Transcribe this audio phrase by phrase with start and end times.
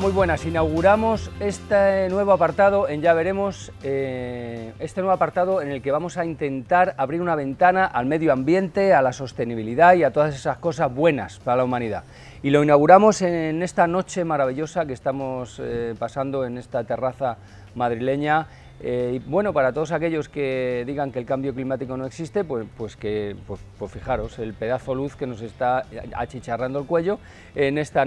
[0.00, 0.46] Muy buenas.
[0.46, 6.16] Inauguramos este nuevo apartado en Ya Veremos, eh, este nuevo apartado en el que vamos
[6.16, 10.58] a intentar abrir una ventana al medio ambiente, a la sostenibilidad y a todas esas
[10.58, 12.04] cosas buenas para la humanidad.
[12.44, 17.36] Y lo inauguramos en esta noche maravillosa que estamos eh, pasando en esta terraza
[17.74, 18.46] madrileña.
[18.80, 22.66] Eh, y bueno, para todos aquellos que digan que el cambio climático no existe, pues,
[22.76, 27.18] pues que pues, pues fijaros, el pedazo luz que nos está achicharrando el cuello
[27.54, 28.04] en esta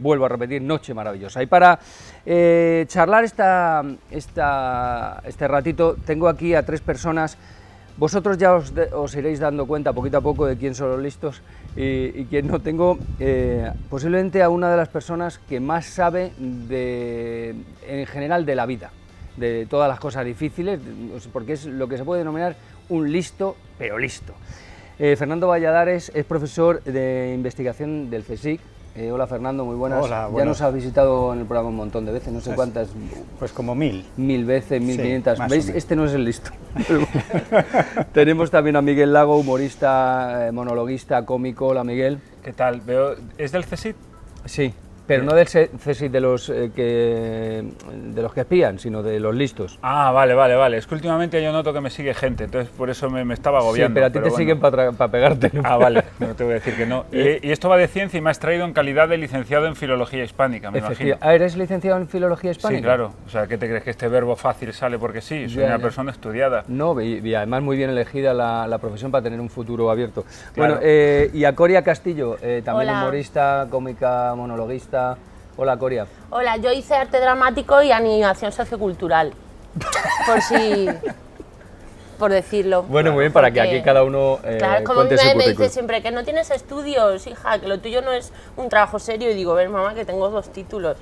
[0.00, 1.42] vuelvo a repetir, noche maravillosa.
[1.42, 1.78] Y para
[2.24, 7.36] eh, charlar esta, esta, este ratito, tengo aquí a tres personas.
[7.96, 11.42] Vosotros ya os, iréis dando cuenta poquito a poco de quién son los listos
[11.76, 12.60] y, quién no.
[12.60, 18.64] Tengo eh, posiblemente a una de las personas que más sabe en general de la
[18.64, 18.90] vida,
[19.40, 20.78] de todas las cosas difíciles,
[21.32, 22.56] porque es lo que se puede denominar
[22.88, 24.34] un listo, pero listo.
[24.98, 28.60] Eh, Fernando Valladares es profesor de investigación del CSIC,
[28.96, 30.04] eh, hola Fernando, muy buenas.
[30.08, 32.88] Ya nos has visitado en el programa un montón de veces, no sé cuántas.
[33.38, 34.04] Pues como mil.
[34.16, 35.38] Mil veces, mil quinientas.
[35.48, 35.68] ¿Veis?
[35.68, 36.50] Este no es el listo.
[38.12, 41.68] Tenemos también a Miguel Lago, humorista, eh, monologuista, cómico.
[41.68, 42.18] Hola Miguel.
[42.42, 42.80] ¿Qué tal?
[42.80, 43.94] Veo, ¿Es del CSIT?
[44.44, 44.74] Sí.
[45.10, 49.34] Pero no del CSIC de los, eh, que, de los que espían, sino de los
[49.34, 49.76] listos.
[49.82, 50.76] Ah, vale, vale, vale.
[50.76, 53.88] Es que últimamente yo noto que me sigue gente, entonces por eso me, estaba agobiando.
[53.88, 55.50] Sí, pero a ti te siguen para pegarte.
[55.64, 57.06] Ah, vale, no te voy a decir que no.
[57.12, 60.22] Y, esto va de ciencia y me has traído en calidad de licenciado en Filología
[60.22, 61.16] Hispánica, me imagino.
[61.20, 62.78] Ah, ¿eres licenciado en Filología Hispánica?
[62.78, 63.12] Sí, claro.
[63.26, 65.48] O sea, ¿qué te crees que este verbo fácil sale porque sí?
[65.48, 66.62] Soy una persona estudiada.
[66.68, 70.24] No, y, además muy bien elegida la, profesión para tener un futuro abierto.
[70.56, 74.99] Bueno, eh, y a Coria Castillo, eh, también humorista, cómica, monologuista...
[75.56, 76.06] Hola, Coria.
[76.30, 79.32] Hola, yo hice arte dramático y animación sociocultural.
[80.26, 80.88] por si.
[82.18, 82.82] por decirlo.
[82.84, 84.38] Bueno, muy bien, para que aquí cada uno.
[84.44, 88.02] Eh, claro, como me, me dice siempre que no tienes estudios, hija, que lo tuyo
[88.02, 89.30] no es un trabajo serio.
[89.30, 90.96] Y digo, ver, mamá, que tengo dos títulos.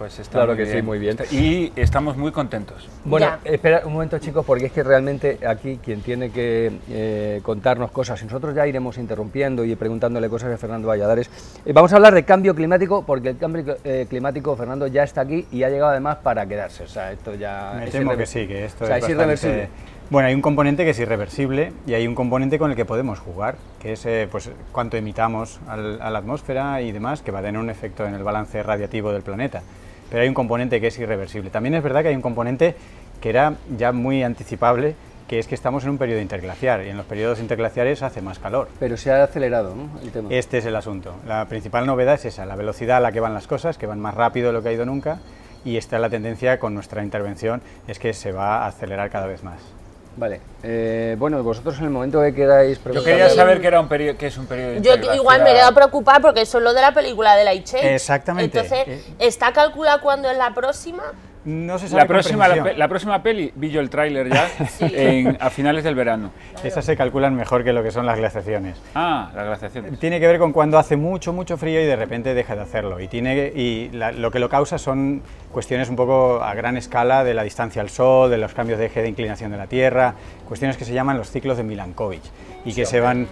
[0.00, 1.18] Pues está claro que sí, muy bien.
[1.30, 2.88] Y estamos muy contentos.
[3.04, 7.90] Bueno, espera un momento chicos, porque es que realmente aquí quien tiene que eh, contarnos
[7.90, 11.28] cosas, y nosotros ya iremos interrumpiendo y preguntándole cosas a Fernando Valladares,
[11.66, 15.20] eh, vamos a hablar de cambio climático, porque el cambio eh, climático, Fernando, ya está
[15.20, 16.84] aquí y ha llegado además para quedarse.
[16.84, 17.74] O sea, esto ya...
[17.78, 19.68] Me temo que sí, que esto es, irreversible.
[20.08, 23.18] Bueno, hay un componente que es irreversible y hay un componente con el que podemos
[23.18, 27.60] jugar, que es pues, cuánto emitamos a la atmósfera y demás, que va a tener
[27.60, 29.62] un efecto en el balance radiativo del planeta
[30.10, 31.50] pero hay un componente que es irreversible.
[31.50, 32.74] También es verdad que hay un componente
[33.20, 34.94] que era ya muy anticipable,
[35.28, 38.40] que es que estamos en un periodo interglaciar y en los periodos interglaciares hace más
[38.40, 38.68] calor.
[38.80, 40.00] Pero se ha acelerado ¿no?
[40.02, 40.28] el tema.
[40.30, 41.14] Este es el asunto.
[41.26, 44.00] La principal novedad es esa, la velocidad a la que van las cosas, que van
[44.00, 45.20] más rápido de lo que ha ido nunca,
[45.64, 49.26] y esta es la tendencia con nuestra intervención, es que se va a acelerar cada
[49.26, 49.79] vez más.
[50.16, 50.40] Vale.
[50.62, 54.18] Eh, bueno, vosotros en el momento que queráis Yo quería saber que, era un periodo,
[54.18, 56.82] que es un periodo Yo igual me he quedado preocupar porque eso es lo de
[56.82, 57.94] la película de la Iche.
[57.94, 58.58] Exactamente.
[58.58, 61.04] Entonces, eh, ¿está calculado cuándo es la próxima?
[61.44, 64.46] No se sabe la próxima, la, próxima peli, vi yo el tráiler ya
[65.40, 66.32] a finales del verano.
[66.62, 68.76] Esas se calculan mejor que lo que son las glaciaciones.
[68.94, 69.98] Ah, las glaciaciones.
[69.98, 73.00] Tiene que ver con cuando hace mucho, mucho frío y de repente deja de hacerlo.
[73.00, 77.32] Y, tiene, y lo que lo causa son cuestiones un poco a gran escala de
[77.32, 80.14] la distancia al Sol, de los cambios de eje de inclinación de la Tierra,
[80.46, 82.30] cuestiones que se llaman los ciclos de Milankovitch
[82.66, 83.28] y que se van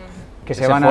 [0.48, 0.82] que se van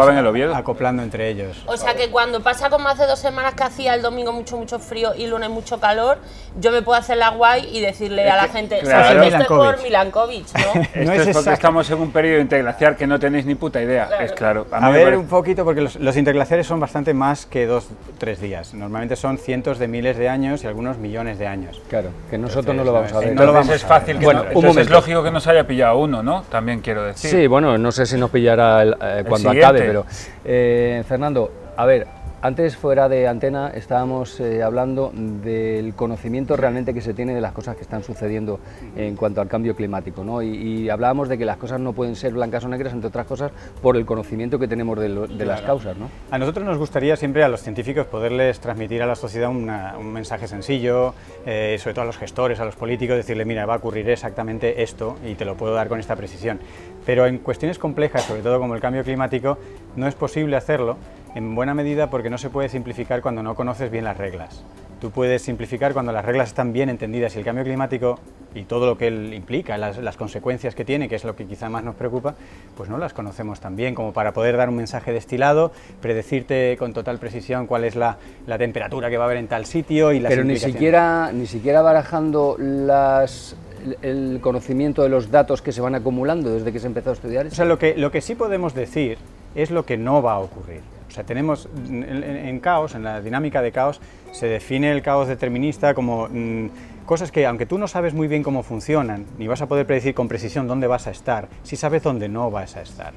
[0.54, 1.64] acoplando entre ellos.
[1.66, 4.78] O sea que cuando pasa como hace dos semanas que hacía el domingo mucho, mucho
[4.78, 6.20] frío y el lunes mucho calor,
[6.60, 9.82] yo me puedo hacer la guay y decirle a la gente, claro, esto es por
[9.82, 10.82] Milankovic, ¿no?
[10.94, 14.32] esto es, porque estamos en un periodo interglaciar que no tenéis ni puta idea, es
[14.34, 14.68] claro.
[14.70, 17.88] A, ver un poquito, porque los, interglaciares son bastante más que dos,
[18.20, 18.76] tres días.
[18.76, 21.82] Normalmente son cientos de miles de años y algunos millones de años.
[21.90, 23.34] Claro, que nosotros no lo vamos a ver.
[23.34, 24.44] No lo vamos es fácil, que bueno,
[24.80, 26.44] es lógico que nos haya pillado uno, ¿no?
[26.44, 27.32] También quiero decir.
[27.32, 30.06] Sí, bueno, no sé si nos pillará el, eh, cuando acabe, pero
[30.46, 32.08] eh, Fernando, a ver,
[32.42, 37.52] antes, fuera de antena, estábamos eh, hablando del conocimiento realmente que se tiene de las
[37.52, 38.60] cosas que están sucediendo
[38.96, 40.42] en cuanto al cambio climático, ¿no?
[40.42, 43.52] Y, hablábamos de que las cosas no pueden ser blancas o negras, entre otras cosas,
[43.82, 46.10] por el conocimiento que tenemos de, las causas, ¿no?
[46.32, 50.48] A nosotros nos gustaría siempre a los científicos poderles transmitir a la sociedad un mensaje
[50.48, 51.14] sencillo,
[51.46, 54.82] eh, sobre todo a los gestores, a los políticos, decirle, mira, va a ocurrir exactamente
[54.82, 56.60] esto y te lo puedo dar con esta precisión.
[57.06, 59.58] Pero en cuestiones complejas, sobre todo como el cambio climático,
[59.96, 60.98] no es posible hacerlo
[61.38, 64.64] en buena medida porque no se puede simplificar cuando no conoces bien las reglas.
[65.00, 68.18] Tú puedes simplificar cuando las reglas están bien entendidas y el cambio climático
[68.56, 71.70] y todo lo que él implica, las, consecuencias que tiene, que es lo que quizá
[71.70, 72.34] más nos preocupa,
[72.76, 76.94] pues no las conocemos tan bien como para poder dar un mensaje destilado, predecirte con
[76.94, 78.18] total precisión cuál es la,
[78.58, 81.84] temperatura que va a haber en tal sitio y las Pero ni siquiera, ni siquiera
[81.84, 83.56] barajando las,
[84.02, 87.46] el conocimiento de los datos que se van acumulando desde que se empezó a estudiar.
[87.46, 89.20] O sea, lo que, lo que sí podemos decir
[89.54, 90.97] es lo que no va a ocurrir.
[91.08, 94.02] O sea, tenemos en, caos, en la dinámica de caos,
[94.32, 96.68] se define el caos determinista como mm,
[97.06, 100.14] cosas que, aunque tú no sabes muy bien cómo funcionan, ni vas a poder predecir
[100.14, 103.14] con precisión dónde vas a estar, sí sabes dónde no vas a estar.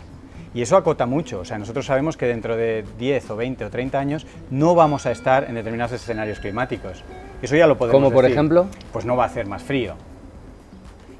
[0.53, 3.71] Y eso acota mucho, o sea, nosotros sabemos que dentro de 10 o 20 o
[3.71, 7.05] 30 años no vamos a estar en determinados escenarios climáticos.
[7.41, 8.67] Eso ya lo podemos ¿Como por ejemplo?
[8.93, 9.95] Pues no va a hacer más frío.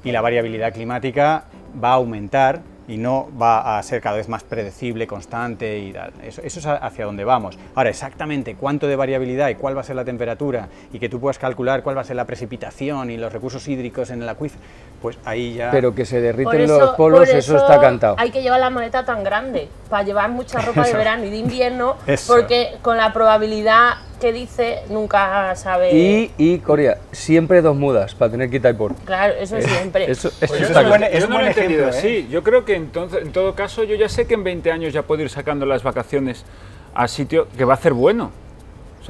[0.03, 1.45] Y la variabilidad climática
[1.81, 6.11] va a aumentar y no va a ser cada vez más predecible, constante y tal.
[6.21, 7.57] Eso, es hacia donde vamos.
[7.73, 11.19] Ahora, exactamente cuánto de variabilidad y cuál va a ser la temperatura y que tú
[11.19, 14.61] puedas calcular cuál va a ser la precipitación y los recursos hídricos en el acuífero,
[15.01, 15.71] pues ahí ya...
[15.71, 18.15] Pero que se derriten los polos, eso, está cantado.
[18.17, 21.37] Hay que llevar la maleta tan grande para llevar mucha ropa de verano y de
[21.37, 21.95] invierno,
[22.27, 25.93] porque con la probabilidad que dice nunca sabe.
[25.93, 28.93] Y, y Corea, siempre dos mudas para tener quita y por.
[28.95, 30.09] Claro, eso es siempre.
[30.09, 32.27] Eso, pues es yo, buen, yo no lo he entendido así.
[32.29, 35.01] Yo creo que entonces, en todo caso, yo ya sé que en 20 años ya
[35.01, 36.45] puedo ir sacando las vacaciones
[36.93, 38.31] a sitio que va a ser bueno.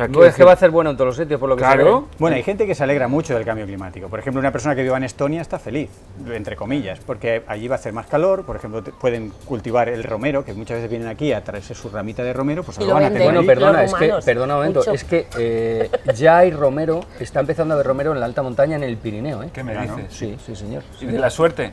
[0.06, 1.62] Sea, no es que va a ser bueno en todos los sitios, por lo que
[1.62, 2.07] claro.
[2.19, 4.07] Bueno, hay gente que se alegra mucho del cambio climático.
[4.07, 5.89] Por ejemplo, una persona que viva en Estonia está feliz,
[6.31, 8.44] entre comillas, porque allí va a hacer más calor.
[8.45, 12.24] Por ejemplo, pueden cultivar el romero, que muchas veces vienen aquí a traerse su ramita
[12.24, 13.24] de romero, pues lo van a tener.
[13.24, 17.74] Bueno, perdona, es que, perdona un momento, es que eh, ya hay romero, está empezando
[17.74, 19.44] a haber romero en la alta montaña en el Pirineo.
[19.44, 19.50] ¿eh?
[19.53, 20.06] ¿Qué me dices?
[20.09, 20.83] Sí, sí, señor.
[21.00, 21.71] ¿Y de la suerte?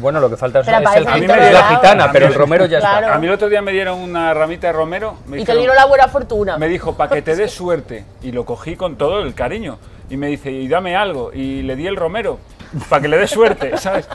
[0.00, 2.78] Bueno, lo que falta es, el, a mí me la gitana, pero el romero ya
[2.78, 3.14] está.
[3.14, 5.16] A mí el otro día me dieron una ramita de romero.
[5.28, 6.58] y te dieron la buena fortuna.
[6.58, 8.04] Me dijo, para que te dé suerte.
[8.22, 9.78] Y lo cogí con todo el cariño.
[10.10, 11.32] Y me dice, y dame algo.
[11.32, 12.38] Y le di el romero,
[12.88, 14.08] para que le dé suerte, ¿sabes?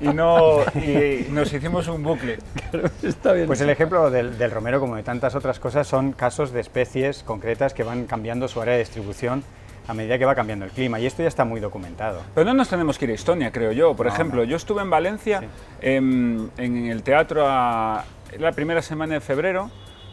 [0.00, 2.38] Y, no, y nos hicimos un bucle.
[3.02, 3.46] está bien.
[3.46, 7.22] Pues el ejemplo del, del romero, como de tantas otras cosas, son casos de especies
[7.22, 9.44] concretas que van cambiando su área de distribución
[9.86, 11.00] a medida que va cambiando el clima.
[11.00, 12.22] Y esto ya está muy documentado.
[12.34, 13.94] Pero no nos tenemos que ir a Estonia, creo yo.
[13.94, 15.42] Por ejemplo, yo estuve en Valencia
[15.80, 18.04] em, en, el teatro a,
[18.38, 19.70] la primera semana de febrero.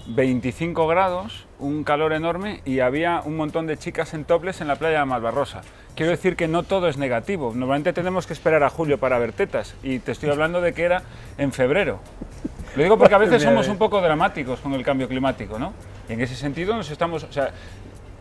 [0.08, 4.76] 25 grados, un calor enorme y había un montón de chicas en toples en la
[4.76, 5.62] playa de Malvarrosa.
[5.96, 7.54] Quiero decir que no todo es negativo.
[7.54, 10.84] Normalmente tenemos que esperar a julio para ver tetas y te estoy hablando de que
[10.84, 11.04] era
[11.38, 12.00] en febrero.
[12.76, 15.74] Lo digo porque a veces somos un poco dramáticos con el cambio climático, ¿no?
[16.08, 17.52] Y en ese sentido nos estamos, o sea,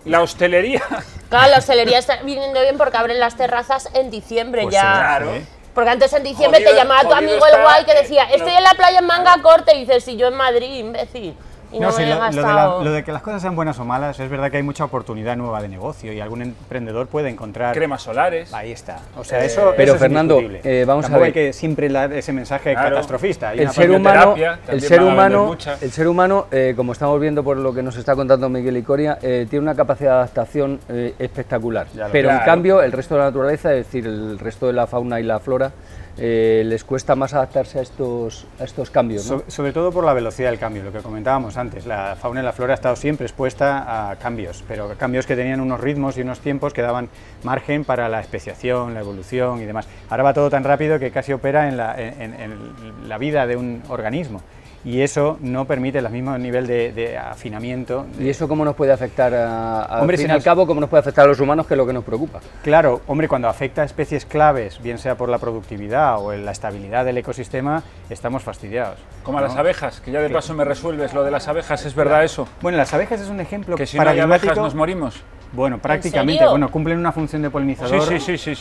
[0.08, 0.82] la hostelería.
[1.28, 4.80] Claro, la hostelería está viniendo bien porque abren las terrazas en diciembre pues ya.
[4.80, 5.32] Claro.
[5.74, 8.72] Porque antes en diciembre te llamaba tu amigo el guay que decía, estoy en la
[8.72, 11.36] playa en manga corte y dices, si yo en Madrid, imbécil
[11.72, 14.62] no, sí, lo, de que las cosas sean buenas o malas, es verdad que hay
[14.62, 17.74] mucha oportunidad nueva de negocio y algún emprendedor puede encontrar...
[17.74, 18.52] Cremas solares.
[18.54, 19.00] Ahí está.
[19.16, 21.24] O sea, eh, eso Pero Fernando, eh, vamos a ver...
[21.24, 23.52] hay que siempre dar ese mensaje catastrofista.
[23.52, 24.34] el, ser humano,
[24.68, 28.48] el, ser humano, el ser humano, como estamos viendo por lo que nos está contando
[28.48, 30.80] Miguel y Coria, eh, tiene una capacidad de adaptación
[31.18, 31.86] espectacular.
[32.12, 35.20] Pero en cambio, el resto de la naturaleza, es decir, el resto de la fauna
[35.20, 35.72] y la flora,
[36.18, 39.32] eh, les cuesta más adaptarse a estos, a estos cambios.
[39.46, 41.86] sobre todo por la velocidad del cambio, lo que comentábamos antes.
[41.86, 45.60] La fauna y la flora ha estado siempre expuesta a cambios, pero cambios que tenían
[45.60, 47.08] unos ritmos y unos tiempos que daban
[47.44, 49.86] margen para la especiación, la evolución y demás.
[50.10, 53.82] Ahora va todo tan rápido que casi opera en la, en la vida de un
[53.88, 54.42] organismo
[54.84, 58.06] y eso no permite el mismo nivel de, afinamiento.
[58.18, 61.00] ¿Y eso cómo nos puede afectar, a, al fin y al cabo, cómo nos puede
[61.00, 62.40] afectar a los humanos, que es lo que nos preocupa?
[62.62, 66.52] Claro, hombre, cuando afecta a especies claves, bien sea por la productividad o en la
[66.52, 68.98] estabilidad del ecosistema, estamos fastidiados.
[69.22, 71.94] Como a las abejas, que ya de paso me resuelves lo de las abejas, ¿es
[71.94, 72.48] verdad eso?
[72.60, 75.22] Bueno, las abejas es un ejemplo que si no hay abejas nos morimos.
[75.52, 78.06] Bueno, prácticamente, bueno, cumplen una función de polinizador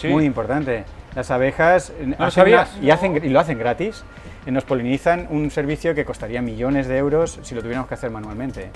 [0.10, 0.86] muy importante.
[1.15, 1.92] Las abejas
[2.82, 4.03] y, hacen, y lo hacen gratis
[4.51, 8.70] nos polinizan un servicio que costaría millones de euros si lo tuviéramos que hacer manualmente.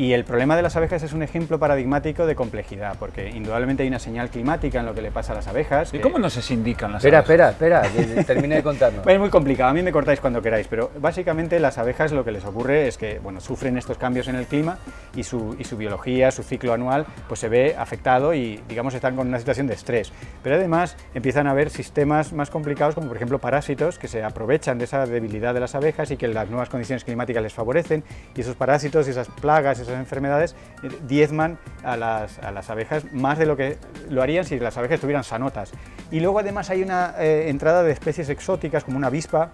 [0.00, 3.88] Y el problema de las abejas es un ejemplo paradigmático de complejidad, porque indudablemente hay
[3.90, 5.92] una señal climática en lo que le pasa a las abejas.
[5.92, 7.52] ¿Y cómo no se indican las espera, abejas?
[7.52, 9.06] Espera, espera, termine de contarnos.
[9.06, 12.32] es muy complicado, a mí me cortáis cuando queráis, pero básicamente las abejas lo que
[12.32, 14.78] les ocurre es que bueno, sufren estos cambios en el clima
[15.14, 19.16] y su, y su biología, su ciclo anual, pues se ve afectado y digamos están
[19.16, 20.14] con una situación de estrés.
[20.42, 24.78] Pero además empiezan a haber sistemas más complicados como por ejemplo parásitos que se aprovechan
[24.78, 28.02] de esa debilidad de las abejas y que las nuevas condiciones climáticas les favorecen
[28.34, 33.12] y esos parásitos y esas plagas, esas enfermedades eh, diezman a las, a las, abejas
[33.12, 33.78] más de lo que
[34.08, 35.72] lo harían si las abejas estuvieran sanotas.
[36.10, 39.50] Y luego además hay una eh, entrada de especies exóticas como una avispa,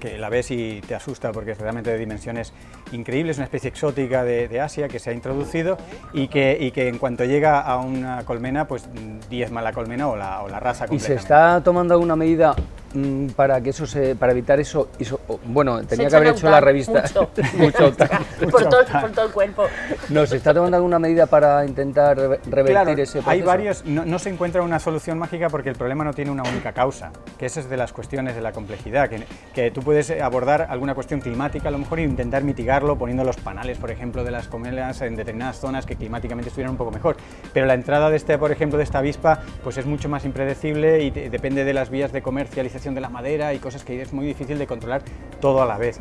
[0.00, 2.52] que la ves y te asusta porque es realmente de dimensiones
[2.92, 5.76] increíbles, una especie exótica de, Asia que se ha introducido
[6.12, 8.88] y que, y que, en cuanto llega a una colmena, pues
[9.28, 12.54] diezma la colmena o la, o la raza ¿Y se está tomando alguna medida
[12.94, 14.88] mm, para que eso se, para evitar eso,
[15.44, 17.04] bueno, tenía que haber hecho la revista.
[17.56, 17.92] Mucho.
[18.50, 19.64] por, todo, por, todo, el cuerpo.
[20.08, 23.30] No, ¿se está tomando alguna medida para intentar revertir ese proceso?
[23.30, 26.72] Hay varios, no, se encuentra una solución mágica porque el problema no tiene una única
[26.72, 30.66] causa, que esa es de las cuestiones de la complejidad, que, que tú puedes abordar
[30.70, 32.42] alguna cuestión climática a lo mejor e intentar
[32.80, 36.76] poniendo los panales, por ejemplo, de las comelas en determinadas zonas que climáticamente estuvieran un
[36.76, 37.16] poco mejor.
[37.52, 41.02] Pero la entrada de este, por ejemplo, de esta avispa, pues es mucho más impredecible
[41.02, 44.26] y depende de las vías de comercialización de la madera y cosas que es muy
[44.26, 45.02] difícil de controlar
[45.40, 46.00] todo a la vez.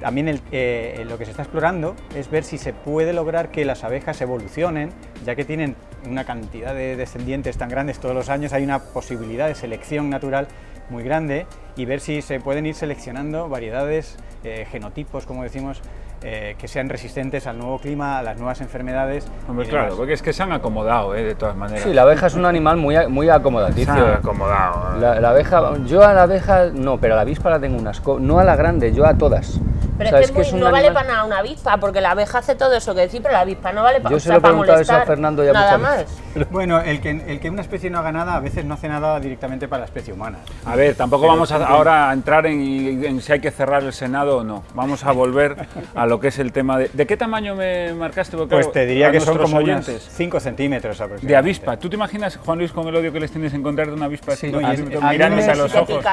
[0.00, 3.84] También eh, lo que se está explorando es ver si se puede lograr que las
[3.84, 4.90] abejas evolucionen,
[5.24, 5.76] ya que tienen
[6.08, 10.48] una cantidad de descendientes tan grandes todos los años, hay una posibilidad de selección natural
[10.90, 15.80] muy grande y ver si se pueden ir seleccionando variedades, eh, genotipos, como decimos,
[16.26, 19.26] eh, que sean resistentes al nuevo clima, a las nuevas enfermedades.
[19.46, 21.22] Hombre, claro, porque es que se han acomodado, ¿eh?
[21.22, 21.84] de todas maneras.
[21.84, 23.94] Sí, la abeja es un animal muy, muy acomodaticio.
[23.94, 24.98] Se han acomodado.
[24.98, 28.02] La, la, abeja, yo a la abeja no, pero a la avispa la tengo unas,
[28.20, 29.60] no a la grande, yo a todas.
[29.96, 32.94] Pero es que, no vale para nada una avispa, porque la abeja hace todo eso
[32.94, 35.02] que decir, pero la avispa no vale para Yo se lo he preguntado eso a
[35.02, 36.04] Fernando ya nada más.
[36.50, 39.20] Bueno, el que, el que una especie no haga nada, a veces no hace nada
[39.20, 40.38] directamente para la especie humana.
[40.66, 44.44] A ver, tampoco vamos ahora a entrar en, si hay que cerrar el Senado o
[44.44, 44.64] no.
[44.74, 46.90] Vamos a volver a lo que es el tema de...
[46.92, 48.36] ¿De qué tamaño me marcaste?
[48.36, 50.08] pues te diría que son como oyentes.
[50.12, 51.32] 5 centímetros aproximadamente.
[51.32, 51.76] De avispa.
[51.76, 54.36] ¿Tú te imaginas, Juan Luis, con el odio que les tienes encontrar de una avispa?
[54.36, 56.04] Sí, mirándoles a los ojos.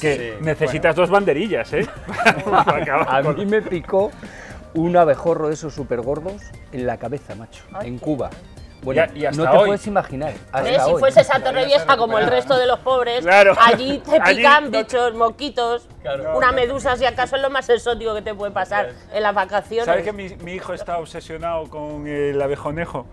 [0.00, 1.86] que, necesitas dos banderillas, ¿eh?
[3.06, 4.10] a mí me picó
[4.74, 8.30] un abejorro de esos súper gordos en la cabeza, macho, en Cuba.
[8.82, 10.32] Bueno, y, hasta no te puedes imaginar.
[10.32, 15.14] si fuese esa torre vieja como el resto de los pobres, allí te pican bichos,
[15.14, 15.86] moquitos,
[16.34, 19.86] una medusa, si acaso es lo más exótico que te puede pasar en las vacaciones.
[19.86, 23.06] ¿Sabes que mi, mi, hijo está obsesionado con el abejonejo?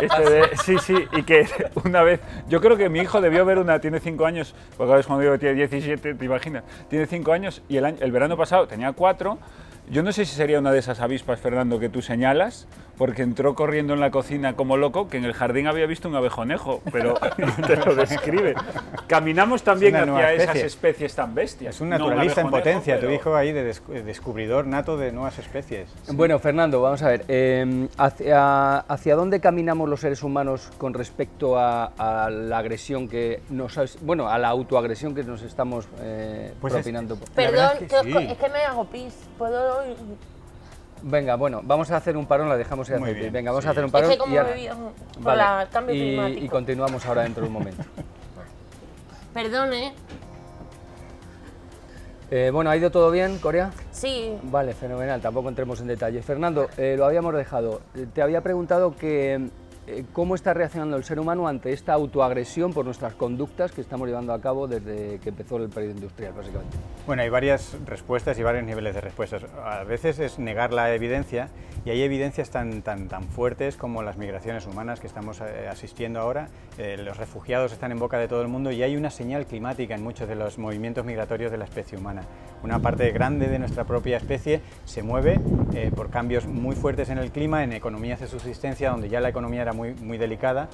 [0.00, 1.46] Este sí, sí, y que
[1.84, 4.96] una vez, yo creo que mi hijo debió ver una, tiene 5 años, porque a
[4.96, 8.36] veces cuando digo que tiene 17, te imaginas, tiene 5 años y el, el verano
[8.38, 9.38] pasado tenía 4
[9.90, 12.66] yo no sé si sería una de esas avispas, Fernando, que tú señalas,
[12.96, 16.16] porque entró corriendo en la cocina como loco, que en el jardín había visto un
[16.16, 17.14] abejonejo, pero
[17.66, 18.54] te lo describe.
[19.06, 21.74] Caminamos también hacia esas especies tan bestias.
[21.74, 23.64] Es un naturalista en potencia, tu hijo ahí de
[24.04, 25.88] descubridor nato de nuevas especies.
[26.12, 31.58] Bueno, Fernando, vamos a ver, em, hacia, ¿hacia dónde caminamos los seres humanos con respecto
[31.58, 31.90] a,
[32.30, 33.78] la agresión que nos...
[34.02, 37.16] Bueno, a la autoagresión que nos estamos eh, pues propinando?
[37.34, 39.82] Perdón, es que, me hago pis, ¿puedo
[41.02, 43.90] Venga, bueno, vamos a hacer un parón, la dejamos ahí Venga, vamos a hacer un
[43.90, 44.12] parón.
[45.90, 47.82] y, continuamos ahora dentro de un momento.
[49.34, 49.92] Perdone.
[52.30, 53.72] Eh, bueno, ¿ha ido todo bien, Corea?
[53.90, 54.38] Sí.
[54.44, 56.22] Vale, fenomenal, tampoco entremos en detalle.
[56.22, 57.82] Fernando, eh, lo habíamos dejado.
[57.94, 59.50] Eh, te había preguntado que
[59.86, 64.06] eh, cómo está reaccionando el ser humano ante esta autoagresión por nuestras conductas que estamos
[64.06, 66.76] llevando a cabo desde que empezó el periodo industrial, básicamente.
[67.04, 69.42] Bueno, hay varias respuestas y varios niveles de respuestas.
[69.64, 71.48] A veces es negar la evidencia
[71.84, 76.20] y hay evidencias tan, tan, tan fuertes como las migraciones humanas que estamos eh, asistiendo
[76.20, 76.48] ahora.
[76.78, 79.96] Eh, los refugiados están en boca de todo el mundo y hay una señal climática
[79.96, 82.22] en muchos de los movimientos migratorios de la especie humana.
[82.62, 85.40] Una parte grande de nuestra propia especie se mueve
[85.94, 89.62] por cambios muy fuertes en el clima, en economías de subsistencia, donde ya la economía
[89.62, 90.68] era muy, muy delicada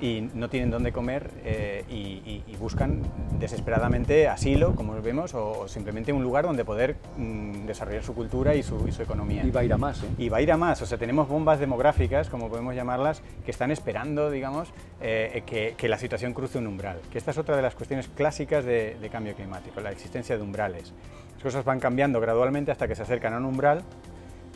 [0.00, 3.02] y no tienen dónde comer eh, y, buscan
[3.38, 8.62] desesperadamente asilo, como vemos, o, simplemente un lugar donde poder mm, desarrollar su cultura y
[8.62, 9.44] su, su, economía.
[9.44, 10.02] Y va a ir a más.
[10.02, 10.06] ¿eh?
[10.16, 10.80] Y va a ir a más.
[10.80, 15.88] O sea, tenemos bombas demográficas, como podemos llamarlas, que están esperando, digamos, eh, que, que,
[15.88, 17.00] la situación cruce un umbral.
[17.12, 20.42] Que esta es otra de las cuestiones clásicas de, de cambio climático, la existencia de
[20.42, 20.94] umbrales.
[21.34, 23.82] Las cosas van cambiando gradualmente hasta que se acercan a un umbral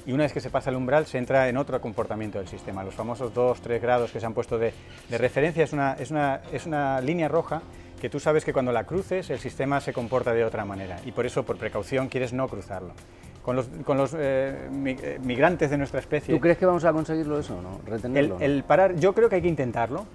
[0.09, 2.83] y una vez que se pasa el umbral se entra en otro comportamiento del sistema.
[2.83, 4.73] Los famosos 2-3 grados que se han puesto de,
[5.11, 7.61] referencia es una, es, una, es una línea roja
[8.01, 11.13] que tú sabes que cuando la cruces el sistema se comporta de otra manera y
[11.13, 12.95] por eso por precaución quieres no cruzarlo.
[13.43, 16.35] Con los, con los eh, eh, migrantes de nuestra especie...
[16.35, 17.81] ¿Tú crees que vamos a conseguirlo eso no?
[17.85, 18.39] ¿Retenerlo?
[18.41, 20.07] el parar, yo creo que hay que intentarlo,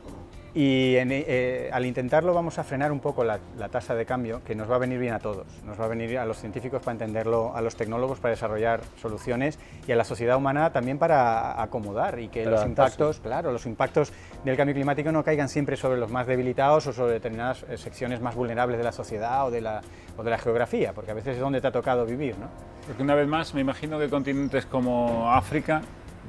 [0.56, 3.40] y eh, al intentarlo vamos a frenar un poco la,
[3.72, 5.48] tasa de cambio, que nos va a venir bien a todos.
[5.66, 9.58] Nos va a venir a los científicos para entenderlo, a los tecnólogos para desarrollar soluciones
[9.88, 14.14] y a la sociedad humana también para acomodar y que los impactos, claro, los impactos
[14.44, 18.22] del cambio climático no caigan siempre sobre los más debilitados o sobre determinadas eh, secciones
[18.22, 19.82] más vulnerables de la sociedad o de la,
[20.18, 22.38] o de la geografía, porque a veces es donde te ha tocado vivir.
[22.38, 22.48] ¿no?
[22.86, 25.82] Porque una vez más me imagino que continentes como África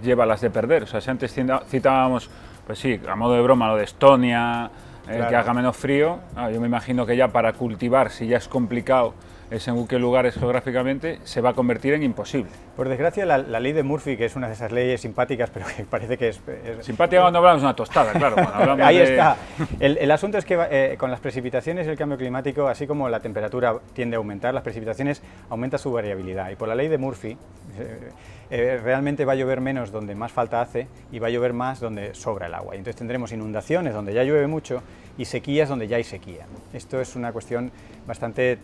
[0.02, 0.84] lleva las de perder.
[0.84, 1.34] O sea, si antes
[1.68, 2.30] citábamos
[2.66, 4.70] pues sí, a modo de broma, lo de Estonia,
[5.08, 8.38] eh, que haga menos frío, ah, yo me imagino que ya para cultivar, si ya
[8.38, 9.14] es complicado
[9.58, 12.50] según qué lugares geográficamente, se va a convertir en imposible.
[12.76, 15.84] Por desgracia, la, ley de Murphy, que es una de esas leyes simpáticas, pero que
[15.84, 16.40] parece que es...
[16.80, 18.36] Simpática cuando hablamos de una tostada, claro.
[18.84, 19.36] Ahí está.
[19.80, 23.20] El, asunto es que eh, con las precipitaciones y el cambio climático, así como la
[23.20, 26.50] temperatura tiende a aumentar, las precipitaciones aumenta su variabilidad.
[26.50, 27.36] Y por la ley de Murphy,
[27.78, 28.10] eh,
[28.50, 31.80] eh, realmente va a llover menos donde más falta hace y va a llover más
[31.80, 32.74] donde sobra el agua.
[32.74, 34.82] Y entonces tendremos inundaciones donde ya llueve mucho
[35.16, 36.46] y sequías donde ya hay sequía.
[36.72, 37.72] Esto es una cuestión
[38.06, 38.58] bastante,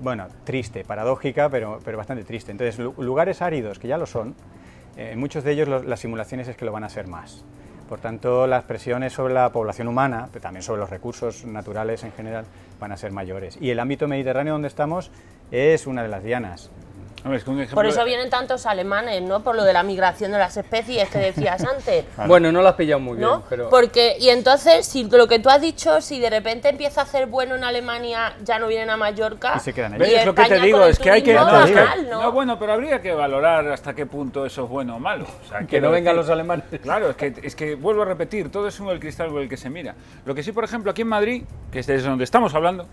[0.00, 2.52] bueno, triste, paradójica, pero, pero bastante triste.
[2.52, 4.34] Entonces, lugares áridos, que ya lo son,
[4.96, 7.44] en muchos de ellos las simulaciones es que lo van a ser más.
[7.88, 12.12] Por tanto, las presiones sobre la población humana, pero también sobre los recursos naturales en
[12.12, 12.46] general,
[12.80, 13.58] van a ser mayores.
[13.60, 15.10] Y el ámbito mediterráneo donde estamos
[15.50, 16.70] es una de las dianas.
[17.72, 19.42] Por eso vienen tantos alemanes, ¿no?
[19.42, 22.04] Por lo de la migración de las especies que decías antes.
[22.26, 23.70] Bueno, no lo has pillado muy bien, pero...
[23.70, 27.26] Porque, y entonces, si lo que tú has dicho, si de repente empieza a hacer
[27.26, 29.54] bueno en Alemania, ya no vienen a Mallorca...
[29.56, 30.14] Y se quedan ahí.
[30.14, 31.34] Es lo que te digo, es que hay que...
[31.34, 32.32] ¿no?
[32.32, 35.26] bueno, pero habría que valorar hasta qué punto eso es bueno o malo.
[35.68, 36.64] que no vengan los alemanes.
[36.82, 39.48] Claro, es que, es que vuelvo a repetir, todo es uno del cristal con el
[39.48, 39.94] que se mira.
[40.24, 42.86] Lo que sí, por ejemplo, aquí en Madrid, que es de donde estamos hablando,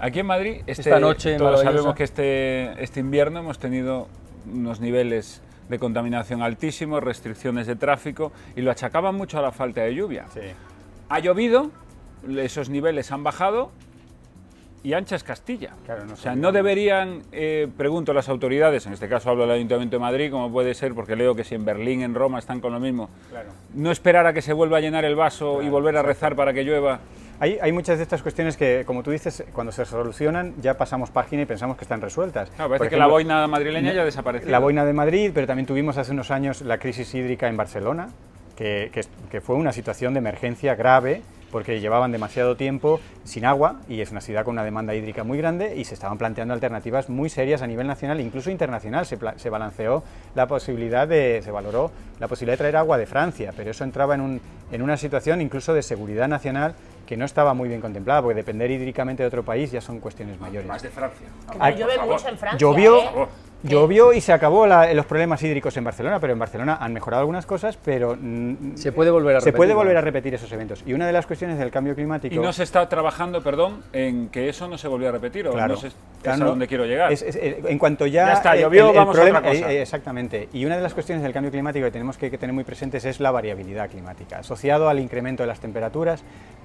[0.00, 4.08] Aquí en Madrid, este, esta noche todos sabemos que este, este invierno hemos tenido
[4.52, 9.82] unos niveles de contaminación altísimos, restricciones de tráfico y lo achacaban mucho a la falta
[9.82, 10.26] de lluvia.
[11.08, 11.70] Ha llovido,
[12.36, 13.70] esos niveles han bajado
[14.84, 15.72] y ancha es Castilla.
[16.12, 19.96] o sea, no deberían, eh, pregunto a las autoridades, en este caso hablo del Ayuntamiento
[19.96, 22.72] de Madrid, como puede ser, porque leo que si en Berlín, en Roma están con
[22.72, 23.08] lo mismo,
[23.74, 26.52] no esperar a que se vuelva a llenar el vaso y volver a rezar para
[26.52, 27.00] que llueva.
[27.40, 31.42] Hay, muchas de estas cuestiones que, como tú dices, cuando se solucionan ya pasamos página
[31.42, 32.50] y pensamos que están resueltas.
[32.56, 34.50] parece que la boina madrileña ya desapareció.
[34.50, 38.08] La boina de Madrid, pero también tuvimos hace unos años la crisis hídrica en Barcelona,
[38.56, 38.90] que,
[39.30, 41.22] que fue una situación de emergencia grave
[41.54, 45.38] porque llevaban demasiado tiempo sin agua y es una ciudad con una demanda hídrica muy
[45.38, 49.06] grande y se estaban planteando alternativas muy serias a nivel nacional, incluso internacional.
[49.06, 50.02] Se, se balanceó
[50.34, 54.16] la posibilidad de, se valoró la posibilidad de traer agua de Francia, pero eso entraba
[54.16, 54.40] en, un,
[54.72, 56.74] en una situación incluso de seguridad nacional
[57.04, 60.38] que no estaba muy bien contemplada, porque depender hídricamente de otro país ya son cuestiones
[60.40, 60.66] mayores.
[60.66, 61.26] Más de Francia.
[61.76, 62.58] llueve mucho en Francia.
[62.58, 63.26] Llovió, ¿eh?
[63.64, 67.46] Llovió y se acabó los problemas hídricos en Barcelona, pero en Barcelona han mejorado algunas
[67.46, 68.16] cosas, pero
[68.74, 70.82] se puede volver a se puede volver a repetir esos eventos.
[70.86, 74.28] Y una de las cuestiones del cambio climático y no se está trabajando, perdón, en
[74.28, 75.48] que eso no se volviera a repetir.
[75.48, 77.10] claro, no es a donde quiero llegar.
[77.12, 79.72] Eh, en cuanto ya, ya está, llovió, vamos a otra cosa.
[79.72, 80.48] Eh, exactamente.
[80.52, 83.04] Y una de las cuestiones del cambio climático que tenemos que, que tener muy presentes
[83.06, 86.22] es la variabilidad climática, asociado al incremento de las temperaturas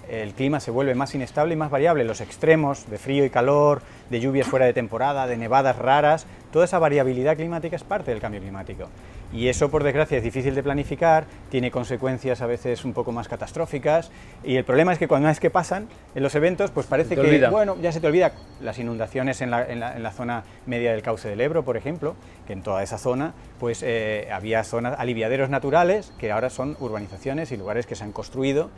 [0.10, 2.04] el clima se vuelve más inestable y más variable.
[2.04, 6.66] Los extremos de frío y calor, de lluvias fuera de temporada, de nevadas raras, toda
[6.66, 8.90] esa variabilidad climática es parte del cambio climático.
[9.32, 13.28] Y eso, por desgracia, es difícil de planificar, tiene consecuencias a veces un poco más
[13.28, 14.10] catastróficas.
[14.44, 17.48] Y el problema es que cuando es que pasan en los eventos, pues parece que,
[17.48, 21.64] bueno, ya se te olvida las inundaciones en la, zona media del cauce del Ebro,
[21.64, 22.16] por ejemplo,
[22.48, 27.52] que en toda esa zona, pues eh, había zonas, aliviaderos naturales, que ahora son urbanizaciones
[27.52, 28.72] y lugares que se han construido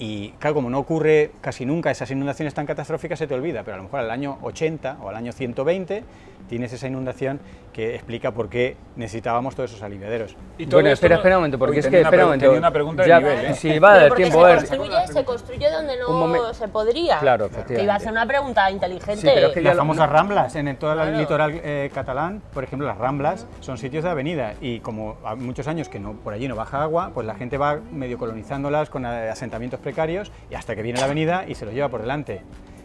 [0.00, 3.74] y claro, como no ocurre casi nunca esas inundaciones tan catastróficas, se te olvida, pero
[3.74, 6.02] a lo mejor al año 80 o al año 120
[6.48, 7.38] tienes esa inundación
[7.72, 10.36] que explica por qué necesitábamos todos esos aliviaderos.
[10.58, 12.52] Y bueno, espera, espera un momento, porque es que, espera un momento.
[12.52, 13.54] una pregunta de nivel, ¿eh?
[13.54, 14.44] Sí, va a dar tiempo.
[14.44, 17.18] Se construye, se construye donde no se podría.
[17.18, 17.76] Claro, efectivamente.
[17.76, 19.16] Que iba a ser una pregunta inteligente.
[19.16, 22.88] Sí, pero es que las famosas ramblas, en todo el litoral eh, catalán, por ejemplo,
[22.88, 26.48] las ramblas son sitios de avenida y como hay muchos años que no por allí
[26.48, 30.82] no baja agua, pues la gente va medio colonizándolas con asentamientos precarios y hasta que
[30.82, 32.42] viene la avenida y se los lleva por delante.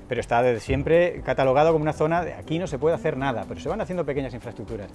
[0.10, 3.46] Pero está desde siempre catalogado como una zona de aquí no se puede hacer nada,
[3.48, 4.90] pero se van haciendo pequeñas infraestructuras.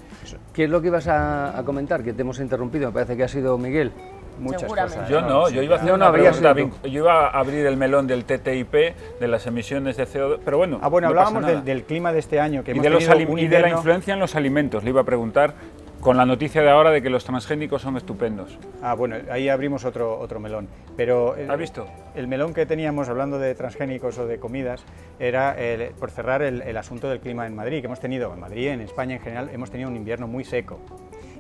[0.53, 2.03] ¿Qué es lo que ibas a, comentar?
[2.03, 3.93] Que te hemos interrumpido, me parece que ha sido Miguel.
[4.39, 5.09] Muchas cosas.
[5.09, 8.25] Yo no, yo iba a hacer una pregunta, yo iba a abrir el melón del
[8.25, 8.73] TTIP,
[9.21, 10.79] de las emisiones de CO2, pero bueno.
[10.81, 13.03] Ah, bueno, hablábamos del, clima de este año que y de, los
[13.37, 14.83] y de la influencia en los alimentos.
[14.83, 15.55] Le iba a preguntar
[16.01, 18.59] con la noticia de ahora de que los transgénicos son estupendos.
[18.83, 20.69] Ah, bueno, ahí abrimos otro, otro melón.
[20.97, 21.87] Pero ¿Has visto?
[22.15, 24.85] El melón que teníamos hablando de transgénicos o de comidas
[25.19, 25.57] era,
[25.99, 28.81] por cerrar, el, el, asunto del clima en Madrid, que hemos tenido, en Madrid, en
[28.81, 30.81] España en general, hemos tenido un invierno muy seco.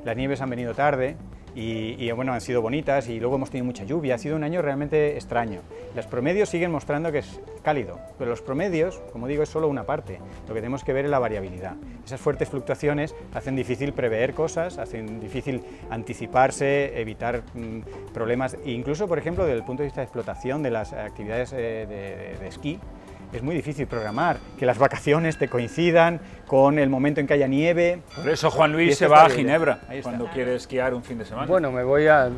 [0.04, 1.16] Las nieves han venido tarde,
[1.54, 4.62] y, bueno, han sido bonitas y luego hemos tenido mucha lluvia, ha sido un año
[4.62, 5.60] realmente extraño.
[5.94, 9.84] Los promedios siguen mostrando que es cálido, pero los promedios, como digo, es solo una
[9.84, 11.74] parte, lo que tenemos que ver es la variabilidad.
[12.04, 19.08] Esas fuertes fluctuaciones hacen difícil prever cosas, hacen difícil anticiparse, evitar mm, problemas, e incluso,
[19.08, 22.78] por ejemplo, desde el punto de vista de explotación de las actividades eh, de, esquí,
[23.32, 27.46] es muy difícil programar, que las vacaciones te coincidan con el momento en que haya
[27.46, 28.00] nieve.
[28.16, 31.46] Por eso Juan Luis se va a Ginebra cuando quiere esquiar un fin de semana.
[31.46, 32.28] Bueno, me voy a,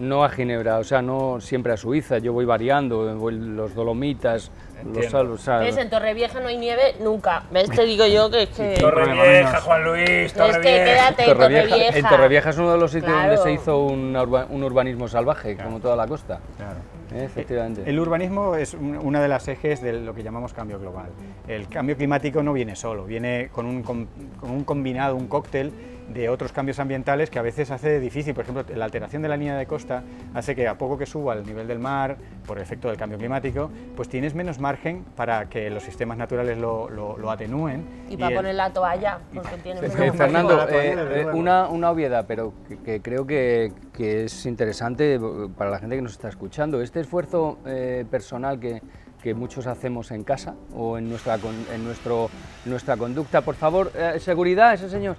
[0.00, 4.50] no a Ginebra, o sea, no siempre a Suiza, yo voy variando, voy los Dolomitas,
[4.84, 5.76] los ¿Ves?
[5.76, 7.44] En Torrevieja no hay nieve nunca.
[7.50, 7.70] ¿Ves?
[7.70, 8.74] Te digo yo que es que...
[8.80, 10.48] Torrevieja, Juan Luis, Torrevieja.
[10.48, 11.98] Es que quédate en Torrevieja.
[11.98, 15.96] En Torrevieja es uno de los sitios donde se hizo un, urbanismo salvaje, como toda
[15.96, 16.40] la costa.
[16.56, 17.01] Claro.
[17.14, 17.82] Eh.
[17.86, 21.10] El urbanismo es una de las ejes de lo que llamamos cambio global.
[21.46, 24.08] El cambio climático no viene solo, viene con un, con
[24.42, 25.72] un combinado, un cóctel
[26.08, 28.34] de otros cambios ambientales que a veces hace difícil.
[28.34, 30.02] Por ejemplo, la alteración de la línea de costa
[30.34, 33.70] hace que a poco que suba el nivel del mar, por efecto del cambio climático,
[33.96, 37.84] pues tienes menos margen para que los sistemas naturales lo, lo, atenúen.
[38.08, 39.80] Y, para poner la toalla, porque tiene
[40.12, 42.52] Fernando, eh, eh, una, una, obviedad, pero
[42.84, 45.18] que, creo que, que, es interesante
[45.56, 46.82] para la gente que nos está escuchando.
[46.82, 48.82] Este esfuerzo eh, personal que,
[49.22, 51.38] que muchos hacemos en casa o en nuestra,
[51.72, 52.28] en nuestro,
[52.66, 53.40] nuestra conducta.
[53.40, 55.16] Por favor, seguridad, ese señor.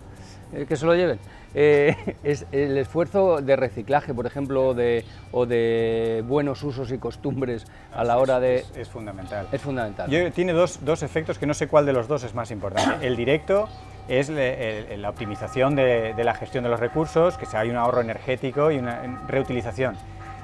[0.55, 1.19] Eh, que se lo lleven.
[1.53, 7.65] Eh, es el esfuerzo de reciclaje, por ejemplo, de, o de buenos usos y costumbres
[7.93, 8.65] a la hora de...
[8.75, 9.47] Es, fundamental.
[9.51, 10.09] Es fundamental.
[10.33, 13.05] tiene dos, dos, efectos que no sé cuál de los dos es más importante.
[13.07, 13.67] El directo
[14.07, 18.69] es la optimización de, de, la gestión de los recursos, que hay un ahorro energético
[18.69, 19.95] y una reutilización.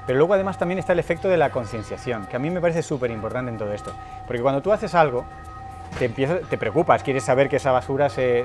[0.06, 2.82] Pero luego además también está el efecto de la concienciación, que a mí me parece
[2.82, 3.92] súper importante en todo esto.
[4.26, 5.26] Porque cuando tú haces algo,
[5.98, 8.44] te, te preocupas, quieres saber que esa basura se,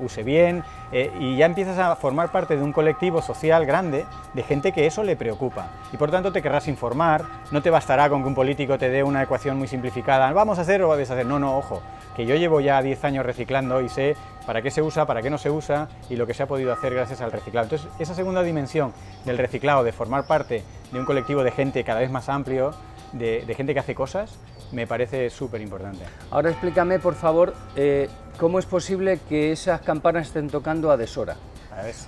[0.00, 4.42] use bien eh, y ya empiezas a formar parte de un colectivo social grande de
[4.42, 5.68] gente que eso le preocupa.
[5.92, 9.02] Y por tanto te querrás informar, no te bastará con que un político te dé
[9.02, 11.26] una ecuación muy simplificada, vamos a hacer o a deshacer.
[11.26, 11.82] No, no, ojo,
[12.14, 15.30] que yo llevo ya 10 años reciclando y sé para qué se usa, para qué
[15.30, 17.64] no se usa y lo que se ha podido hacer gracias al reciclado.
[17.64, 18.92] Entonces, esa segunda dimensión
[19.24, 22.72] del reciclado, de formar parte de un colectivo de gente cada vez más amplio,
[23.12, 24.38] de gente que hace cosas,
[24.72, 26.04] me parece súper importante.
[26.30, 31.36] Ahora explícame, por favor, eh, cómo es posible que esas campanas estén tocando a deshora.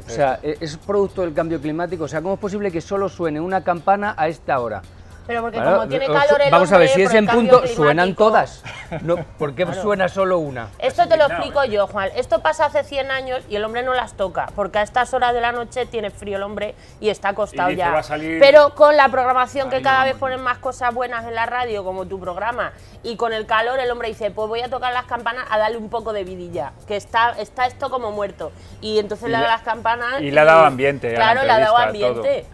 [0.06, 2.04] o sea, ¿es producto del cambio climático?
[2.04, 4.82] O sea, ¿cómo es posible que solo suene una campana a esta hora?
[5.28, 8.64] Pero porque como tiene calor el Vamos a ver, si es en punto, suenan todas.
[9.02, 10.70] No, ¿Por qué suena solo una?
[10.78, 12.08] Esto te lo explico yo, Juan.
[12.16, 15.34] Esto pasa hace 100 años y el hombre no las toca, porque a estas horas
[15.34, 18.00] de la noche tiene frío el hombre y está acostado ya.
[18.40, 22.06] Pero con la programación que cada vez ponen más cosas buenas en la radio, como
[22.06, 25.44] tu programa, y con el calor el hombre dice, pues voy a tocar las campanas
[25.50, 28.50] a darle un poco de vidilla, que está, está esto como muerto.
[28.80, 30.22] Y entonces le da las campanas...
[30.22, 31.12] Y, le ha dado ambiente.
[31.12, 32.46] Claro, le ha dado ambiente.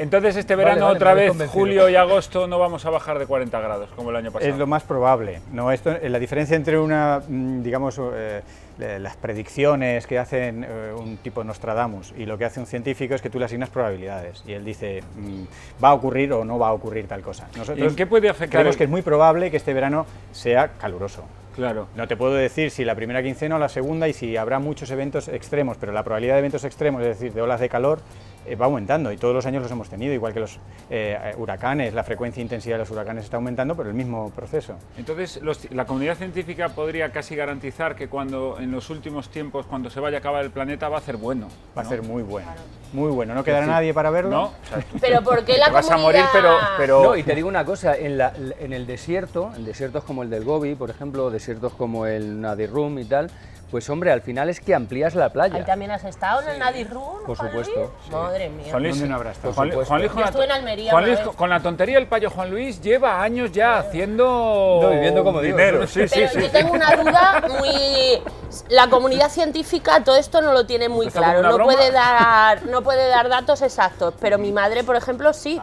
[0.00, 3.90] Entonces este verano otra vez, julio y agosto, no vamos a bajar de 40 grados
[3.94, 4.50] como el año pasado.
[4.50, 5.40] Es lo más probable.
[5.52, 8.40] No, esto, la diferencia entre una, mm, digamos, eh,
[8.78, 13.20] las predicciones que hacen eh, un tipo Nostradamus y lo que hace un científico es
[13.20, 16.68] que tú le asignas probabilidades y él dice mm, va a ocurrir o no va
[16.68, 17.48] a ocurrir tal cosa.
[17.56, 18.60] Nosotros ¿En qué puede afectar?
[18.60, 21.24] Creemos que es muy probable que este verano sea caluroso.
[21.54, 21.88] Claro.
[21.94, 24.90] No te puedo decir si la primera quincena o la segunda y si habrá muchos
[24.90, 27.98] eventos extremos, pero la probabilidad de eventos extremos, es decir, de olas de calor,
[28.39, 31.94] eh, va aumentando y todos los años los hemos tenido, igual que los eh, huracanes,
[31.94, 34.76] la frecuencia e intensidad de los huracanes está aumentando por el mismo proceso.
[34.96, 40.00] Entonces, la comunidad científica podría casi garantizar que cuando en los últimos tiempos, cuando se
[40.00, 41.48] vaya a acabar el planeta, va a ser bueno.
[41.76, 42.48] Va a ser muy bueno,
[42.92, 43.34] muy bueno.
[43.34, 44.30] No quedará nadie para verlo.
[44.30, 44.52] No,
[45.00, 47.02] pero ¿por qué la te vas a morir, pero, pero...
[47.02, 50.30] No, y te digo una cosa, en, la, en el desierto, en desiertos como el
[50.30, 53.30] del Gobi, por ejemplo, desiertos como el Nadirum y tal,
[53.70, 55.56] pues hombre, al final es que amplías la playa.
[55.56, 57.24] ¿Ahí también has estado en el Nadi Room?
[57.24, 57.94] Por supuesto.
[58.10, 58.66] Madre mía.
[58.70, 59.54] Juan Luis, no habrá estado?
[59.54, 62.80] Juan, Juan Luis, con, en Almería, Juan Luis con la tontería del payo Juan Luis
[62.80, 65.86] lleva años ya haciendo no, viviendo como dinero.
[65.86, 68.20] Sí, sí, sí, yo tengo una duda muy
[68.68, 73.08] la comunidad científica todo esto no lo tiene muy claro, no puede dar no puede
[73.08, 75.60] dar datos exactos, pero mi madre, por ejemplo, sí.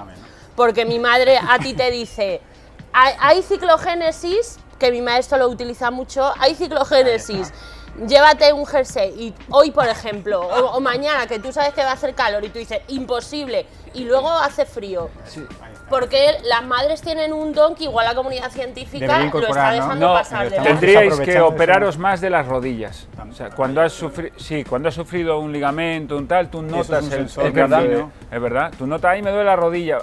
[0.56, 2.42] Porque mi madre a ti te dice,
[2.92, 7.54] hay ciclogénesis, que mi maestro lo utiliza mucho, hay ciclogénesis
[8.08, 11.94] llévate un jersey y hoy, por ejemplo, o, mañana que tú sabes que va a
[11.94, 15.10] hacer calor y tú dices imposible y luego hace frío.
[15.90, 20.50] Porque las madres tienen un don que igual la comunidad científica lo está dejando pasar.
[20.50, 23.08] De tendríais que operaros más de las rodillas.
[23.30, 27.12] O sea, cuando has sufrido, sí, cuando has sufrido un ligamento, un tal, tú notas
[27.12, 28.12] el, el cambio.
[28.32, 30.00] Es verdad, tú notas ahí me duele la rodilla.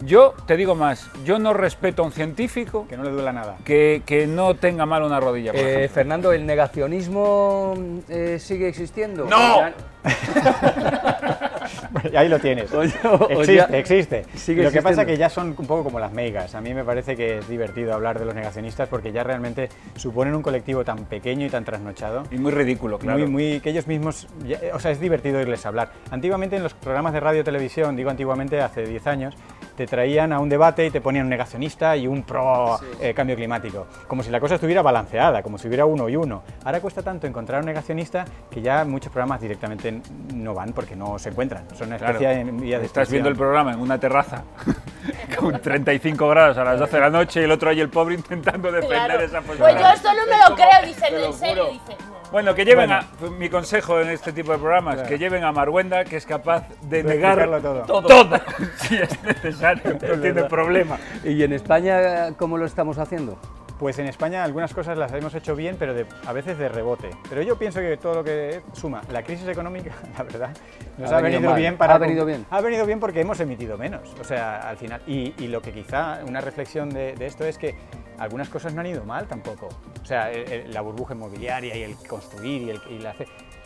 [0.00, 3.56] Yo te digo más, yo no respeto a un científico que no le duela nada,
[3.64, 5.52] que, que no tenga mal una rodilla.
[5.54, 7.74] Eh, Fernando, el negacionismo
[8.08, 9.24] eh, sigue existiendo.
[9.24, 9.60] No.
[12.16, 12.70] ahí lo tienes.
[12.72, 14.54] existe, existe.
[14.62, 16.54] lo que pasa es que ya son un poco como las meigas.
[16.54, 20.34] A mí me parece que es divertido hablar de los negacionistas porque ya realmente suponen
[20.34, 22.24] un colectivo tan pequeño y tan trasnochado.
[22.30, 23.18] Y muy ridículo, claro.
[23.18, 24.28] Muy, muy, que ellos mismos,
[24.72, 25.92] o sea, es divertido oírles hablar.
[26.10, 29.34] Antiguamente en los programas de radio y televisión, digo antiguamente hace 10 años,
[29.76, 33.36] te traían a un debate y te ponían un negacionista y un pro eh, cambio
[33.36, 36.42] climático, como si la cosa estuviera balanceada, como si hubiera uno y uno.
[36.64, 40.00] Ahora cuesta tanto encontrar un negacionista que ya muchos programas directamente
[40.34, 41.66] no van porque no se encuentran.
[41.76, 44.44] Son una especie en vía de Estás viendo el programa en una terraza
[45.38, 48.14] con 35 grados a las 12 de la noche y el otro ahí el pobre
[48.14, 49.68] intentando defender esa posición.
[49.70, 52.13] Pues yo esto no me lo creo, dicen en serio, dicen.
[52.34, 53.06] Bueno, que lleven a,
[53.38, 57.04] mi consejo en este tipo de programas, que lleven a Marwenda, que es capaz de,
[57.04, 57.48] negar
[57.86, 58.02] todo.
[58.02, 58.40] todo.
[58.78, 60.98] si es necesario, no tiene problema.
[61.22, 63.38] ¿Y en España cómo lo estamos haciendo?
[63.78, 65.94] Pues en España algunas cosas las hemos hecho bien, pero
[66.26, 67.10] a veces de rebote.
[67.28, 70.56] Pero yo pienso que todo lo que suma la crisis económica, la verdad,
[70.98, 71.94] nos ha, venido, bien para...
[71.94, 72.46] Ha venido bien.
[72.50, 75.00] Ha venido bien porque hemos emitido menos, o sea, al final.
[75.06, 77.76] Y, lo que quizá, una reflexión de, esto es que
[78.18, 79.68] algunas cosas no han ido mal tampoco.
[80.02, 80.30] O sea,
[80.68, 83.14] la burbuja inmobiliaria y el construir y, el, y la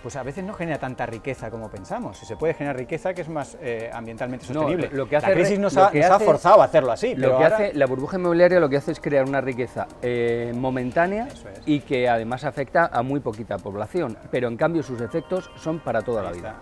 [0.02, 2.18] pues a veces no genera tanta riqueza como pensamos.
[2.18, 4.90] Si se puede generar riqueza que es más eh, ambientalmente sostenible.
[4.92, 7.14] lo que hace, la crisis nos, ha, forzado a hacerlo así.
[7.14, 11.28] Lo que hace, la burbuja inmobiliaria lo que hace es crear una riqueza eh, momentánea
[11.66, 14.16] y que además afecta a muy poquita población.
[14.30, 16.58] Pero en cambio sus efectos son para toda la vida.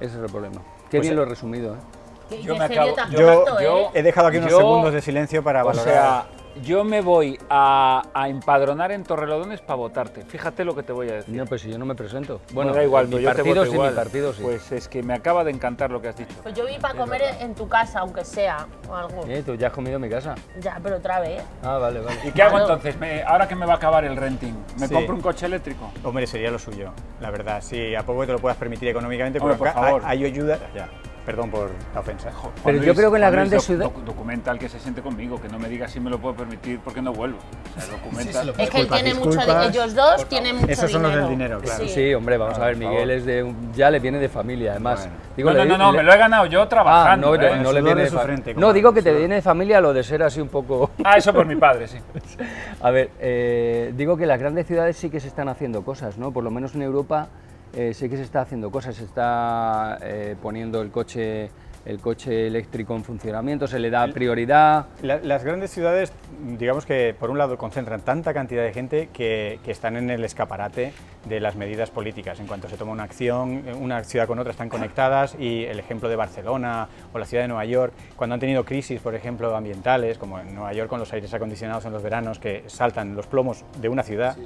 [0.00, 0.62] Ese es el problema.
[0.90, 1.74] Qué pues bien lo he resumido.
[1.74, 2.40] ¿eh?
[2.42, 6.24] Yo, me acabo, yo, he dejado aquí unos segundos de silencio para valorar
[6.62, 10.22] yo me voy a, empadronar en Torrelodones para votarte.
[10.22, 11.34] Fíjate lo que te voy a decir.
[11.34, 12.40] No, pues si yo no me presento.
[12.52, 14.42] Bueno, da igual, mi partido sí, mi partido sí.
[14.42, 16.34] Pues es que me acaba de encantar lo que has dicho.
[16.42, 19.24] Pues yo vi para comer en tu casa, aunque sea, o algo.
[19.28, 20.34] Eh, tú ya has comido en mi casa.
[20.60, 21.42] Ya, pero otra vez.
[21.62, 22.18] Ah, vale, vale.
[22.24, 22.96] ¿Y qué hago entonces?
[23.26, 25.90] ahora que me va a acabar el renting, ¿me compro un coche eléctrico?
[26.02, 27.62] Hombre, sería lo suyo, la verdad.
[27.62, 30.02] Sí, a poco te lo puedas permitir económicamente, porque por favor.
[30.04, 30.58] Hay, ayuda...
[30.74, 30.88] Ya.
[31.26, 32.30] Perdón por la ofensa.
[32.64, 33.92] Pero yo creo que en las grandes ciudades...
[34.06, 37.02] documental que se siente conmigo, que no me diga si me lo puedo permitir porque
[37.02, 37.38] no vuelvo.
[37.76, 38.54] O sea, documental.
[38.56, 41.60] es que él tiene mucho de, ellos dos tienen mucho Esos son los del dinero,
[41.60, 41.88] claro.
[41.88, 45.08] Sí, hombre, vamos a ver, Miguel es de ya le viene de familia, además.
[45.36, 47.32] Digo, no, no, no, me lo he ganado yo trabajando.
[47.32, 47.60] Ah, no, ¿eh?
[47.60, 50.22] no le viene de frente, No, digo que te viene de familia lo de ser
[50.22, 50.92] así un poco...
[51.04, 51.98] Ah, eso por mi padre, sí.
[52.80, 56.32] a ver, eh, digo que las grandes ciudades sí que se están haciendo cosas, ¿no?
[56.32, 57.28] Por lo menos en Europa
[57.76, 61.50] eh, sí que se está haciendo cosas, se está eh, poniendo el coche
[61.86, 64.86] el coche eléctrico en funcionamiento, se le da prioridad.
[65.02, 66.12] las grandes ciudades,
[66.58, 70.94] digamos que por un lado concentran tanta cantidad de gente que, están en el escaparate
[71.28, 72.40] de las medidas políticas.
[72.40, 76.08] En cuanto se toma una acción, una ciudad con otra están conectadas y el ejemplo
[76.08, 80.18] de Barcelona o la ciudad de Nueva York, cuando han tenido crisis, por ejemplo, ambientales,
[80.18, 83.64] como en Nueva York con los aires acondicionados en los veranos que saltan los plomos
[83.78, 84.36] de una ciudad,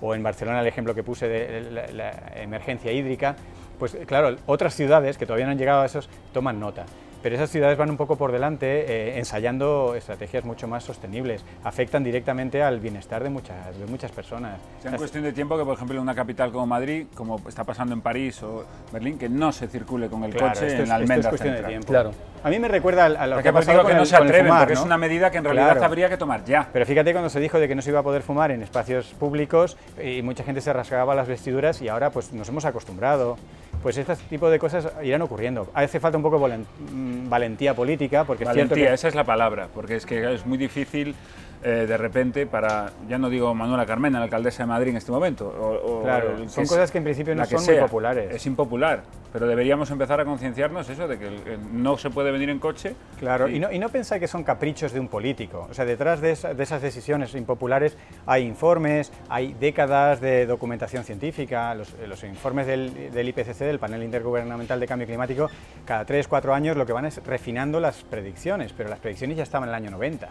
[0.00, 3.36] o en Barcelona el ejemplo que puse de la emergencia hídrica,
[3.80, 6.86] pues claro, otras ciudades que todavía no han llegado a esos toman nota
[7.22, 12.02] pero esas ciudades van un poco por delante eh, ensayando estrategias mucho más sostenibles, afectan
[12.02, 14.58] directamente al bienestar de muchas, de muchas personas.
[14.84, 17.94] Es cuestión de tiempo que, por ejemplo, en una capital como Madrid, como está pasando
[17.94, 21.28] en París o Berlín, que no se circule con el coche en la almendra es
[21.28, 21.88] cuestión de tiempo.
[21.88, 22.12] Claro.
[22.42, 24.80] A mí me recuerda a lo que ha pasado que no se atreven, porque es
[24.80, 26.68] una medida que en realidad habría que tomar ya.
[26.72, 29.08] Pero fíjate cuando se dijo de que no se iba a poder fumar en espacios
[29.08, 33.36] públicos y mucha gente se rasgaba las vestiduras y ahora pues nos hemos acostumbrado
[33.82, 35.68] pues este tipo de cosas irán ocurriendo.
[35.74, 38.94] Hace falta un poco de mm, valentía política, porque valentía, es cierto que...
[38.94, 41.14] esa es la palabra, porque es que es muy difícil
[41.62, 45.12] eh, de repente para, ya no digo Manuela Carmena, la alcaldesa de Madrid en este
[45.12, 46.00] momento.
[46.02, 48.34] claro, son cosas que en principio no son muy populares.
[48.34, 52.58] Es impopular, pero deberíamos empezar a concienciarnos eso, de que no se puede venir en
[52.58, 52.94] coche.
[53.18, 55.68] Claro, y, no, y no pensar que son caprichos de un político.
[55.70, 62.24] O sea, detrás de, esas decisiones impopulares hay informes, hay décadas de documentación científica, los,
[62.24, 65.50] informes del, del IPCC, del Panel Intergubernamental de Cambio Climático,
[65.84, 69.42] cada 3, 4 años lo que van es refinando las predicciones, pero las predicciones ya
[69.42, 70.30] estaban en el año 90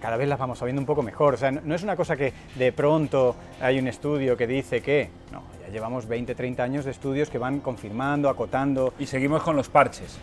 [0.00, 1.34] cada vez las vamos sabiendo un poco mejor.
[1.34, 5.08] O sea, no, es una cosa que de pronto hay un estudio que dice que,
[5.32, 8.94] no, llevamos 20, 30 años de estudios que van confirmando, acotando.
[8.98, 10.18] Y seguimos con los parches.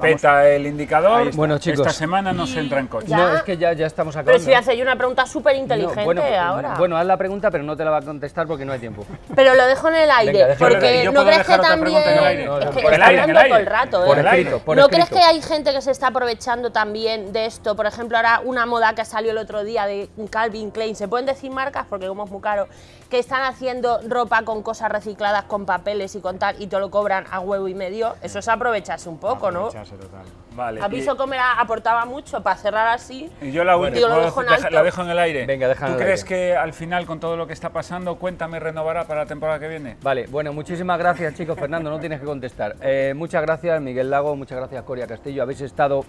[0.00, 1.34] peta el indicador.
[1.34, 1.80] Bueno, chicos.
[1.80, 3.08] Esta semana no se entra en coche.
[3.08, 4.44] No, es que ya, ya estamos acabando.
[4.44, 6.74] Pero si hace una pregunta súper inteligente bueno, ahora.
[6.76, 9.04] Bueno, haz la pregunta, pero no te la va a contestar porque no hay tiempo.
[9.34, 10.56] Pero lo dejo en el aire.
[10.58, 11.96] porque no crees que también.
[11.98, 14.04] Es que por el aire, todo el rato.
[14.04, 14.22] Por ¿eh?
[14.22, 17.76] escrito, ¿No crees que hay gente que se está aprovechando también de esto?
[17.76, 20.96] Por ejemplo, ahora una moda que salió el otro día de Calvin Klein.
[20.96, 21.86] ¿Se pueden decir marcas?
[21.88, 22.68] Porque como es muy caro.
[23.14, 27.26] Que están haciendo ropa con cosas recicladas, con papeles y contar y te lo cobran
[27.30, 29.68] a huevo y medio, eso es aprovecharse un poco, ¿no?
[29.68, 30.24] total.
[30.56, 30.82] Vale.
[30.82, 33.30] Aviso que me aportaba mucho para cerrar así.
[33.40, 35.46] Y yo la, última, la dejo en el aire.
[35.46, 39.20] Venga, ¿Tú crees que al final, con todo lo que está pasando, Cuéntame renovará para
[39.20, 39.96] la temporada que viene?
[40.02, 41.56] Vale, bueno, muchísimas gracias, chicos.
[41.56, 42.74] Fernando, no tienes que contestar.
[42.80, 45.44] Eh, muchas gracias, Miguel Lago, muchas gracias, Coria Castillo.
[45.44, 46.04] Habéis estado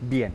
[0.00, 0.32] bien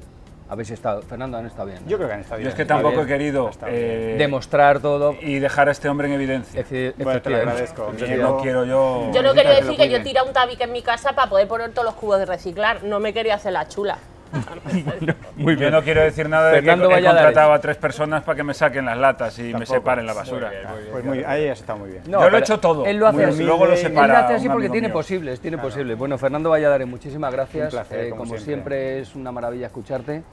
[0.49, 1.79] habéis estado, Fernando, han estado bien.
[1.87, 2.45] Yo creo que han estado bien.
[2.45, 6.13] Yo es que tampoco he querido eh, demostrar todo y dejar a este hombre en
[6.15, 6.65] evidencia.
[6.97, 7.93] bueno, te lo agradezco.
[7.95, 9.11] Yo no quiero yo.
[9.13, 11.71] Yo no quería decir que yo tira un tabique en mi casa para poder poner
[11.71, 12.83] todos los cubos de reciclar.
[12.83, 13.99] No me quería hacer la chula.
[15.35, 15.69] muy bien.
[15.69, 18.53] Yo no quiero decir nada de que he contratado a tres personas para que me
[18.53, 20.51] saquen las latas y me separen la basura.
[20.91, 22.03] Pues muy, ahí está muy bien.
[22.05, 22.85] Yo lo he hecho todo.
[22.85, 23.43] Él lo hace así.
[23.43, 25.97] Luego lo separa él lo hace así porque tiene posibles, tiene posibles.
[25.97, 27.73] Bueno, Fernando Valladares, muchísimas gracias.
[27.91, 28.99] Eh, como, siempre.
[28.99, 30.23] es una maravilla escucharte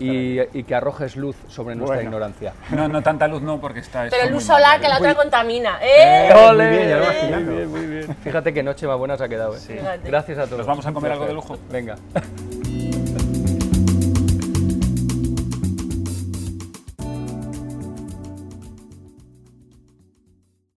[0.00, 2.52] y, y, que arrojes luz sobre nuestra ignorancia.
[2.70, 4.06] No, no tanta luz no, porque está.
[4.10, 5.78] Pero luz solar que la otra contamina.
[5.82, 6.28] ¡Eh!
[6.56, 8.16] Muy bien, muy bien.
[8.22, 9.54] Fíjate qué noche más buena se ha quedado.
[9.56, 10.00] ¿eh?
[10.04, 10.58] Gracias a todos.
[10.58, 11.56] Nos vamos a comer algo de lujo.
[11.70, 11.96] Venga.